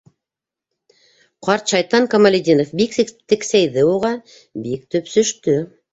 [1.47, 2.97] Ҡарт шайтан, Камалетдинов бик
[3.35, 4.11] тексәйҙе уға,
[4.67, 5.59] бик төпсөштө.